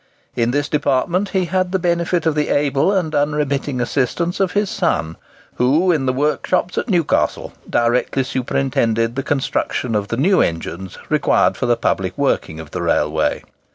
In 0.35 0.49
this 0.49 0.67
department 0.67 1.29
he 1.29 1.45
had 1.45 1.71
the 1.71 1.77
benefit 1.77 2.25
of 2.25 2.33
the 2.33 2.49
able 2.49 2.91
and 2.91 3.13
unremitting 3.13 3.79
assistance 3.79 4.39
of 4.39 4.53
his 4.53 4.67
son, 4.67 5.15
who, 5.57 5.91
in 5.91 6.07
the 6.07 6.11
workshops 6.11 6.75
at 6.79 6.89
Newcastle, 6.89 7.53
directly 7.69 8.23
superintended 8.23 9.15
the 9.15 9.21
construction 9.21 9.93
of 9.93 10.07
the 10.07 10.17
new 10.17 10.41
engines 10.41 10.97
required 11.09 11.55
for 11.55 11.67
the 11.67 11.77
public 11.77 12.17
working 12.17 12.59
of 12.59 12.71
the 12.71 12.81
railway. 12.81 13.43